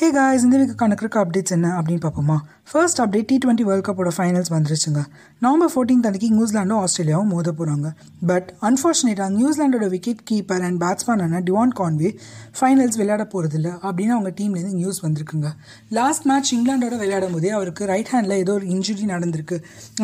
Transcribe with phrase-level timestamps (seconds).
[0.00, 2.34] Hey guys இந்த வீக்குக்கான cricket updates என்ன அப்படின்னு பார்ப்போமா?
[2.70, 5.00] First update T twenty World கப்போட finals வந்துருச்சுங்க.
[5.44, 7.88] நவம்பர் ஃபோர்டீன் அன்றைக்கி நியூசிலாண்டும் ஆஸ்திரேலியாவும் மோத போகிறாங்க
[8.30, 12.10] பட் அன்ஃபார்ச்சுனேட்டாக நியூசிலாண்டோட விக்கெட் கீப்பர் அண்ட் பேட்ஸ்மேனான டிவான் கான்வே
[12.58, 15.50] ஃபைனல்ஸ் விளையாட போகிறதில்ல அப்படின்னு அவங்க டீம்லேருந்து நியூஸ் வந்திருக்குங்க.
[15.98, 19.58] லாஸ்ட் மேட்ச் இங்கிலாண்டோட விளையாடும் போதே அவருக்கு ரைட் ஹேண்டில் ஏதோ ஒரு இன்ஜுரி நடந்திருக்கு.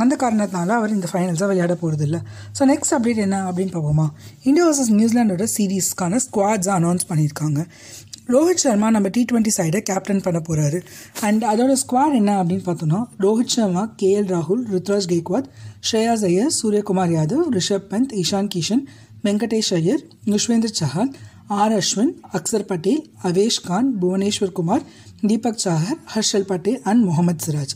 [0.05, 2.21] அந்த காரணத்தினால அவர் இந்த ஃபைனல்ஸாக விளையாட போகிறதில்ல
[2.59, 4.09] ஸோ நெக்ஸ்ட் அப்டேட் என்ன அப்படின்னு பார்ப்போமா?
[4.49, 7.63] இந்தியா வர்சஸ் நியூசிலாண்டோட சீரீஸ்க்கான ஸ்குவாட்ஸை அனௌன்ஸ் பண்ணியிருக்காங்க.
[8.29, 10.79] ரோஹித் சர்மா நம்ம டி ட்வெண்ட்டி சைடை கேப்டன் பண்ண போகிறாரு
[11.21, 15.49] அண்ட் அதோட ஸ்குவாட் என்ன அப்படின்னு பார்த்தோன்னா ரோஹித் சர்மா கேஎல் ராகுல் ருத்ராஜ் கெய்க்வாத்
[15.89, 18.85] ஸ்ரேயாஸ் ஐயர் சூரியகுமார் யாதவ் ரிஷப் பந்த் இஷான் கிஷன்
[19.25, 21.13] வெங்கடேஷ் ஐயர் யுஷ்வேந்தர் சஹான்
[21.61, 24.87] ஆர் அஸ்வின் அக்சர் பட்டேல் அவேஷ் கான் புவனேஸ்வர் குமார்
[25.27, 27.75] தீபக் சாஹர் ஹர்ஷல் பட்டேல் அண்ட் முகமது சிராஜ்.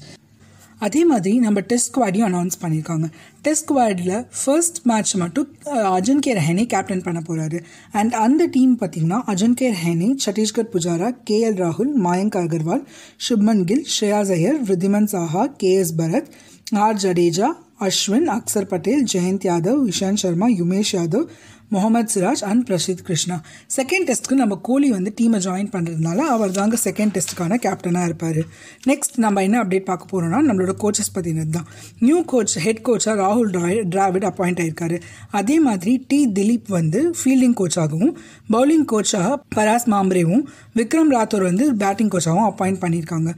[0.79, 3.07] அதே மாதிரி நம்ம டெஸ்ட் ஸ்குவாடையும் அனௌன்ஸ் பண்ணியிருக்காங்க.
[3.43, 5.49] டெஸ்ட் ஸ்குவாடில் ஃபர்ஸ்ட் மேட்ச் மட்டும்
[5.93, 7.59] அஜன்கே ரஹேனே கேப்டன் பண்ண போகிறாரு
[7.93, 12.85] அண்ட் அந்த டீம் பார்த்திங்கன்னா அஜன்கே ரஹேனே சத்தீஸ்கர் புஜாரா கே எல் ராகுல் Mayank Agarwal
[13.29, 16.31] Shubman Gill Shreyas Iyer Wriddhiman Saha K S Bharat
[16.79, 17.49] R Jadeja
[17.81, 21.27] Ashwin Axar Patel Jayant Yadav Ishant Sharma Umesh Yadav
[21.71, 23.41] Mohammed Siraj and Prasidh Krishna.
[23.77, 28.41] Second டெஸ்ட்டுக்கு நம்ம கோலி வந்து டீமை join பண்ணுறதுனால அவர் தாங்க second டெஸ்ட்டுக்கான கேப்டனாக இருப்பார்.
[28.87, 31.67] Next நம்ம என்ன அப்டேட் பார்க்க போகிறோம்னா நம்மளோட கோச்சஸ் பற்றினது தான்.
[31.99, 33.53] நியூ கோச் ஹெட் கோச்சாக ராகுல்
[33.95, 35.01] டிராவிட் அப்பாயிண்ட் ஆயிருக்காரு.
[35.31, 38.15] அதே மாதிரி டி திலீப் வந்து ஃபீல்டிங் கோச்சாகவும்
[38.53, 43.33] பவுலிங் கோச்சாக பராஸ் மாம்ரேவும் விக்ரம் ராத்தோர் வந்து பேட்டிங் கோச்சாகவும் அப்பாயிண்ட் பண்ணியிருக்காங்க.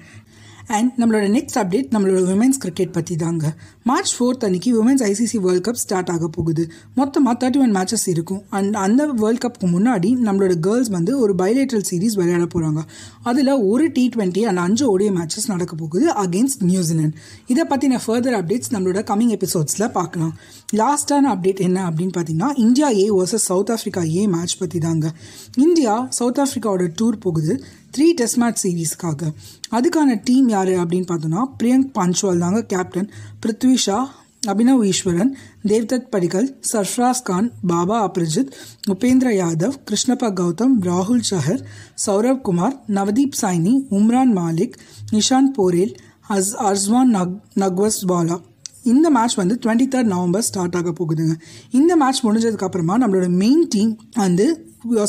[0.76, 5.66] அண்ட் நம்மளோட நெக்ஸ்ட் அப்டேட் நம்மளோட உமன்ஸ் கிரிக்கெட் பற்றி தாங்க மார்ச் ஃபோர்த் அன்னைக்கு women's ICC world
[5.66, 6.64] cup start ஆக போகுது.
[6.94, 8.42] மொத்தமாக தேர்ட்டி ஒன் மேட்சஸ் இருக்கும்.
[8.50, 12.82] அண்ட் அந்த வேர்ல்ட் கப்புக்கு முன்னாடி நம்மளோட கேர்ள்ஸ் வந்து ஒரு பைலேட்ரல் சீரீஸ் விளையாட போகிறாங்க
[13.22, 18.38] அதில் ஒரு டி ட்வெண்ட்டி அண்ட் அஞ்சு ஓடிய மேட்சஸ் நடக்க போகுது அகேன்ஸ்ட் நியூசிலாந்து இதை பற்றின ஃபர்தர்
[18.40, 20.34] அப்டேட்ஸ் நம்மளோட கமிங் எபிசோட்ஸில் பார்க்கலாம்.
[20.72, 25.12] லாஸ்டான அப்டேட் என்ன அப்படின்னு பார்த்தீங்கன்னா India A versus South Africa A match பற்றி தாங்க
[25.56, 27.54] இந்தியா சவுத் ஆஃப்ரிக்காவோட டூர் போகுது.
[27.94, 29.28] த்ரீ டெஸ்ட் மேட்ச் சீரீஸ்க்காக
[29.70, 33.08] அதுக்கான டீம் யார் அப்படின்னு பார்த்தோன்னா பிரியங்க் பஞ்ச்வால் தாங்க கேப்டன்
[33.42, 33.98] பிருத்வி ஷா
[34.46, 35.32] அபினவ் ஈஸ்வரன்
[35.68, 38.52] தேவ்தத் படிகல் சர்ஃப்ராஸ் கான் பாபா அப்ரஜித்
[38.90, 41.60] உபேந்திர யாதவ் கிருஷ்ணப்பா கௌதம் ராகுல் சஹர்
[42.06, 44.76] சௌரவ் குமார் நவதீப் சைனி உம்ரான் மாலிக்
[45.10, 45.92] நிஷாந்த் போரேல்
[46.28, 48.38] அஸ் அர்ஸ்வான் நக் நக்வஸ் பாலா
[48.82, 51.34] இந்த மேட்ச் வந்து டுவெண்ட்டி தேர்ட் நவம்பர் ஸ்டார்ட் ஆக போகுதுங்க.
[51.70, 54.46] இந்த மேட்ச் முடிஞ்சதுக்கப்புறமா நம்மளோட மெயின் டீம் வந்து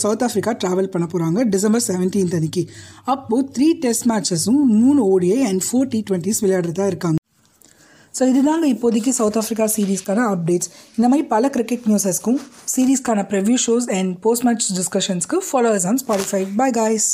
[0.03, 2.63] சவுத் ஆஃப்ரிக்கா ட்ராவல் பண்ண போகிறாங்க டிசம்பர் செவன்டீன்த் அன்னைக்கு.
[3.13, 7.17] அப்போது த்ரீ டெஸ்ட் மேட்சஸும் மூணு ODI and four T twenties விளையாடுறதா இருக்காங்க.
[8.13, 12.39] ஸோ இதுதாங்க இப்போதைக்கு சவுத் ஆஃப்ரிக்கா சீரீஸ்க்கான அப்டேட்ஸ் இந்த மாதிரி பல கிரிக்கெட் நியூஸஸ்க்கும்
[12.75, 17.09] சீரீஸ்க்கான preview shows and post match டிஸ்கஷன்ஸ்க்கு followers on Spotify bye guys